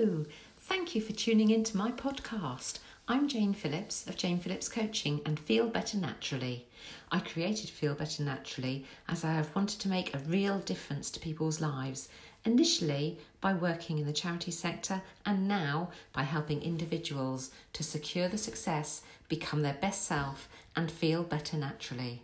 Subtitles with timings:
[0.00, 2.78] Thank you for tuning in to my podcast.
[3.06, 6.66] I'm Jane Phillips of Jane Phillips Coaching and Feel Better Naturally.
[7.12, 11.20] I created Feel Better Naturally as I have wanted to make a real difference to
[11.20, 12.08] people's lives,
[12.46, 18.38] initially by working in the charity sector and now by helping individuals to secure the
[18.38, 22.22] success, become their best self, and feel better naturally.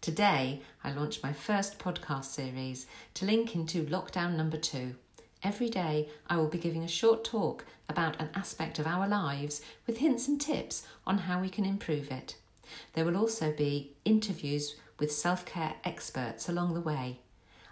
[0.00, 4.94] Today, I launched my first podcast series to link into lockdown number two.
[5.44, 9.60] Every day, I will be giving a short talk about an aspect of our lives
[9.86, 12.36] with hints and tips on how we can improve it.
[12.94, 17.18] There will also be interviews with self care experts along the way.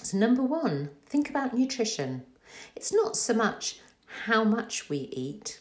[0.02, 2.24] So, number one, think about nutrition.
[2.74, 3.80] It's not so much
[4.24, 5.60] how much we eat,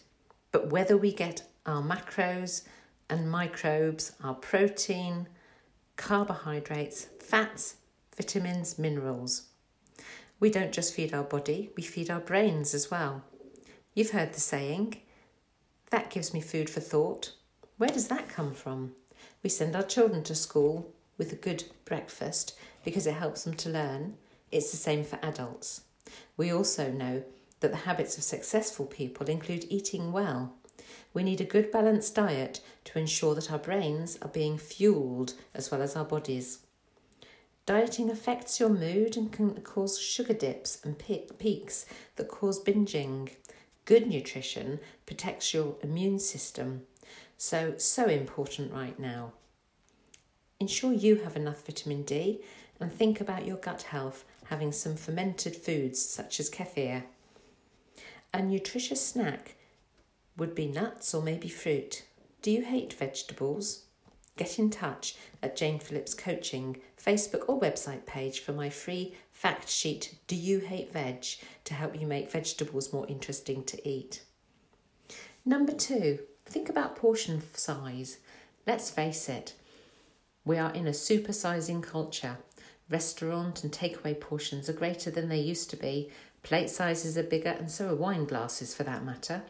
[0.52, 2.64] but whether we get our macros
[3.10, 5.28] and microbes, our protein,
[5.98, 7.76] carbohydrates, fats,
[8.16, 9.50] vitamins, minerals.
[10.44, 13.24] We don't just feed our body, we feed our brains as well.
[13.94, 14.98] You've heard the saying,
[15.90, 17.32] that gives me food for thought.
[17.78, 18.92] Where does that come from?
[19.42, 23.70] We send our children to school with a good breakfast because it helps them to
[23.70, 24.18] learn.
[24.52, 25.84] It's the same for adults.
[26.36, 27.24] We also know
[27.62, 30.56] that the habits of successful people include eating well.
[31.14, 35.72] We need a good balanced diet to ensure that our brains are being fueled as
[35.72, 36.63] well as our bodies.
[37.66, 41.86] Dieting affects your mood and can cause sugar dips and peaks
[42.18, 43.30] that cause binging.
[43.86, 46.84] Good nutrition protects your immune system.
[47.38, 49.32] So, so important right now.
[50.60, 52.42] Ensure you have enough vitamin D
[52.80, 57.04] and think about your gut health, having some fermented foods such as kefir.
[58.34, 59.56] A nutritious snack
[60.36, 62.04] would be nuts or maybe fruit.
[62.42, 63.86] Do you hate vegetables?
[64.36, 69.68] Get in touch at Jane Phillips Coaching Facebook or website page for my free fact
[69.68, 71.26] sheet Do You Hate Veg
[71.66, 74.24] to help you make vegetables more interesting to eat.
[75.46, 78.20] Number two, think about portion size.
[78.66, 79.54] Let's face it,
[80.46, 82.38] we are in a supersizing culture.
[82.90, 86.10] Restaurant and takeaway portions are greater than they used to be.
[86.44, 89.44] Plate sizes are bigger, and so are wine glasses for that matter.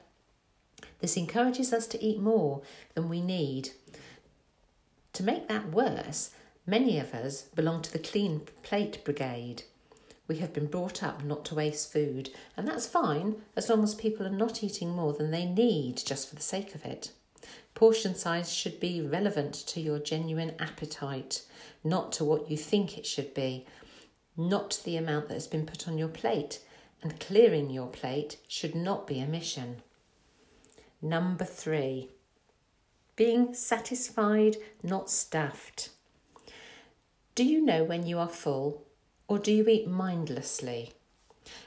[0.99, 2.61] This encourages us to eat more
[2.93, 3.71] than we need
[5.13, 6.31] to make that worse,
[6.65, 9.63] many of us belong to the clean plate brigade.
[10.27, 13.93] We have been brought up not to waste food, and that's fine as long as
[13.93, 17.11] people are not eating more than they need just for the sake of it.
[17.75, 21.43] Portion size should be relevant to your genuine appetite,
[21.83, 23.65] not to what you think it should be,
[24.37, 26.59] not to the amount that has been put on your plate,
[27.01, 29.81] and clearing your plate should not be a mission.
[31.01, 32.09] Number three,
[33.15, 35.89] being satisfied, not stuffed.
[37.35, 38.85] Do you know when you are full,
[39.27, 40.93] or do you eat mindlessly?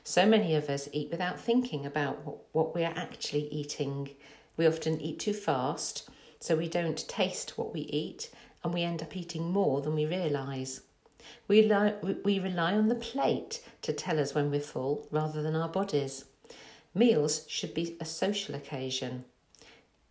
[0.04, 4.10] So many of us eat without thinking about what we are actually eating.
[4.56, 6.08] We often eat too fast,
[6.38, 8.30] so we don't taste what we eat,
[8.62, 10.82] and we end up eating more than we realise.
[11.48, 15.56] We rely, we rely on the plate to tell us when we're full rather than
[15.56, 16.26] our bodies.
[16.94, 19.24] Meals should be a social occasion.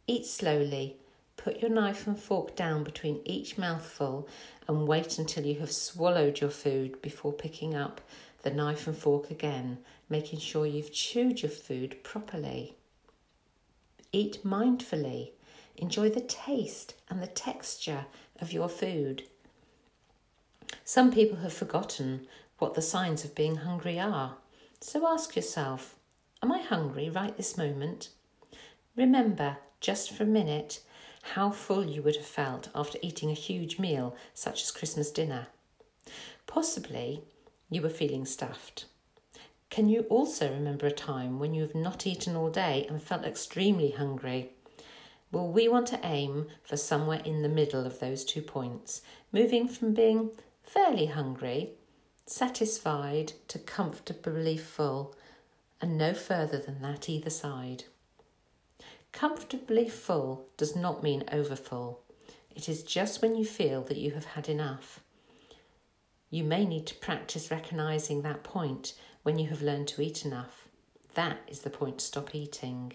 [0.06, 0.98] Eat slowly.
[1.38, 4.28] Put your knife and fork down between each mouthful
[4.68, 8.02] and wait until you have swallowed your food before picking up
[8.42, 9.80] the knife and fork again,
[10.10, 12.76] making sure you've chewed your food properly.
[14.12, 15.32] Eat mindfully.
[15.78, 18.06] Enjoy the taste and the texture
[18.40, 19.24] of your food.
[20.84, 22.28] Some people have forgotten
[22.60, 24.38] what the signs of being hungry are.
[24.80, 25.96] So ask yourself
[26.42, 28.10] Am I hungry right this moment?
[28.96, 30.82] Remember, just for a minute,
[31.34, 35.48] how full you would have felt after eating a huge meal such as Christmas dinner.
[36.46, 37.24] Possibly
[37.70, 38.86] you were feeling stuffed.
[39.72, 43.26] Can you also remember a time when you have not eaten all day and felt
[43.26, 44.52] extremely hungry?
[45.32, 49.02] Well, we want to aim for somewhere in the middle of those two points,
[49.32, 50.30] moving from being
[50.64, 51.72] fairly hungry,
[52.28, 55.16] satisfied to comfortably full,
[55.82, 57.86] and no further than that either side.
[59.16, 62.02] Comfortably full does not mean overfull.
[62.54, 65.00] It is just when you feel that you have had enough.
[66.30, 70.68] You may need to practice recognizing that point when you have learned to eat enough.
[71.14, 72.92] That is the point to stop eating.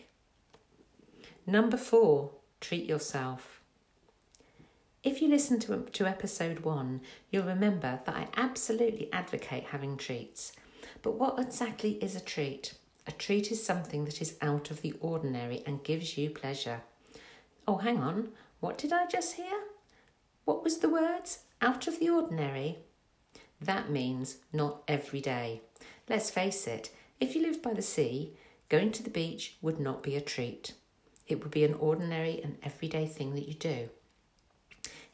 [1.47, 3.63] Number four, treat yourself.
[5.03, 7.01] If you listen to, to episode one,
[7.31, 10.53] you'll remember that I absolutely advocate having treats.
[11.01, 12.75] But what exactly is a treat?
[13.07, 16.83] A treat is something that is out of the ordinary and gives you pleasure.
[17.67, 18.29] Oh, hang on,
[18.61, 19.61] what did I just hear?
[20.45, 21.41] What was the words?
[21.63, 22.79] Out of the ordinary?
[23.61, 25.63] That means not every day.
[26.09, 28.35] Let's face it, if you lived by the sea,
[28.69, 30.75] going to the beach would not be a treat.
[31.27, 33.89] It would be an ordinary and everyday thing that you do.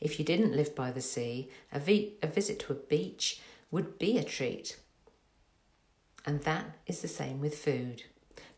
[0.00, 3.40] If you didn't live by the sea, a, vi- a visit to a beach
[3.70, 4.78] would be a treat.
[6.26, 8.02] And that is the same with food.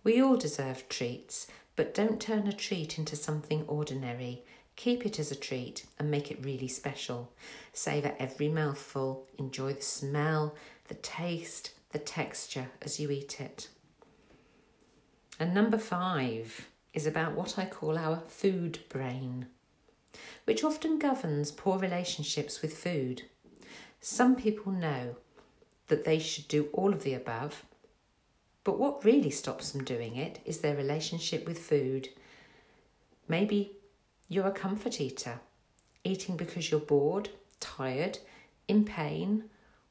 [0.03, 4.43] We all deserve treats, but don't turn a treat into something ordinary.
[4.75, 7.31] Keep it as a treat and make it really special.
[7.75, 10.55] Savour every mouthful, enjoy the smell,
[10.89, 13.69] the taste, the texture as you eat it.
[15.39, 19.47] And number five is about what I call our food brain,
[20.45, 23.23] which often governs poor relationships with food.
[24.01, 25.17] Some people know
[25.89, 27.65] that they should do all of the above,
[28.65, 32.11] but what really stops them doing it is their relationship with food.
[33.27, 33.73] Maybe
[34.29, 35.41] you're a comfort eater,
[36.05, 37.31] eating because you're bored,
[37.61, 38.19] tired,
[38.69, 39.45] in pain,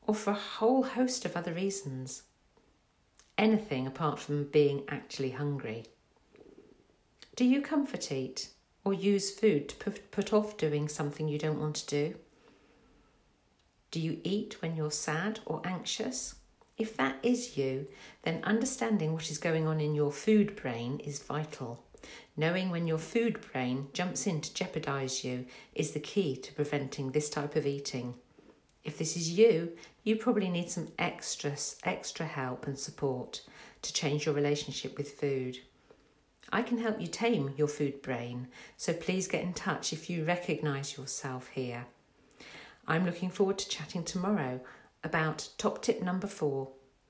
[0.06, 2.24] or for a whole host of other reasons.
[3.38, 5.86] Anything apart from being actually hungry.
[7.36, 8.50] Do you comfort eat
[8.84, 12.16] or use food to put, off doing something you don't want to do?
[13.90, 16.36] Do you eat when you're sad or anxious?
[16.78, 17.88] If that is you,
[18.24, 21.84] then understanding what is going on in your food brain is vital.
[22.36, 27.12] Knowing when your food brain jumps in to jeopardize you is the key to preventing
[27.12, 28.14] this type of eating.
[28.84, 29.72] If this is you,
[30.04, 33.42] you probably need some extra extra help and support
[33.82, 35.60] to change your relationship with food.
[36.52, 38.48] I can help you tame your food brain,
[38.78, 41.88] so please get in touch if you recognize yourself here.
[42.90, 44.62] I'm looking forward to chatting tomorrow
[45.04, 46.70] about top tip number 4,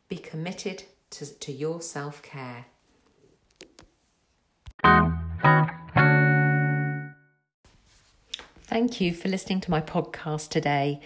[0.10, 2.66] be committed to, to your self-care.
[8.64, 11.00] Thank you for listening to my podcast today.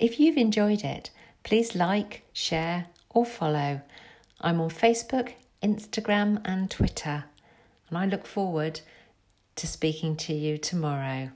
[0.00, 1.10] If you've enjoyed it,
[1.44, 3.80] please like, share, or follow.
[4.40, 7.24] I'm on Facebook, Instagram, and Twitter,
[7.88, 8.80] and I look forward
[9.54, 11.30] to speaking to you tomorrow.